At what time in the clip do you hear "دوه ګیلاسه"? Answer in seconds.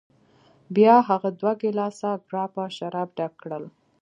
1.39-2.09